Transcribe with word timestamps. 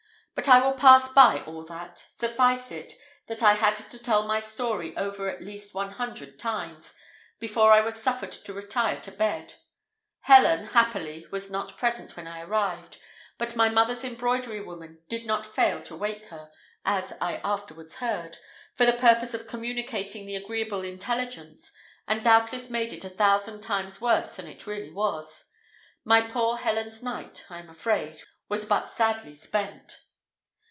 But 0.33 0.47
I 0.49 0.65
will 0.65 0.73
pass 0.73 1.07
by 1.07 1.41
all 1.41 1.63
that; 1.65 2.03
suffice 2.09 2.71
it, 2.71 2.93
that 3.27 3.43
I 3.43 3.53
had 3.53 3.75
to 3.91 3.99
tell 3.99 4.23
my 4.23 4.39
story 4.39 4.97
over 4.97 5.29
at 5.29 5.43
least 5.43 5.75
one 5.75 5.91
hundred 5.91 6.39
times, 6.39 6.95
before 7.37 7.71
I 7.71 7.81
was 7.81 8.01
suffered 8.01 8.31
to 8.31 8.53
retire 8.53 8.99
to 9.01 9.11
bed. 9.11 9.53
Helen, 10.21 10.67
happily, 10.67 11.27
was 11.29 11.51
not 11.51 11.77
present 11.77 12.17
when 12.17 12.25
I 12.25 12.41
arrived, 12.41 12.97
but 13.37 13.55
my 13.55 13.69
mother's 13.69 14.03
embroidery 14.03 14.59
woman 14.61 15.03
did 15.09 15.27
not 15.27 15.45
fail 15.45 15.83
to 15.83 15.95
wake 15.95 16.25
her, 16.27 16.49
as 16.83 17.13
I 17.21 17.35
afterwards 17.43 17.95
heard, 17.95 18.37
for 18.75 18.87
the 18.87 18.93
purpose 18.93 19.35
of 19.35 19.45
communicating 19.45 20.25
the 20.25 20.37
agreeable 20.37 20.81
intelligence, 20.83 21.71
and 22.07 22.23
doubtless 22.23 22.67
made 22.67 22.93
it 22.93 23.05
a 23.05 23.09
thousand 23.09 23.61
times 23.61 24.01
worse 24.01 24.37
than 24.37 24.47
it 24.47 24.65
really 24.65 24.89
was. 24.91 25.51
My 26.03 26.19
poor 26.19 26.57
Helen's 26.57 27.03
night, 27.03 27.45
I 27.47 27.59
am 27.59 27.69
afraid, 27.69 28.23
was 28.49 28.65
but 28.65 28.89
sadly 28.89 29.35
spent. 29.35 30.01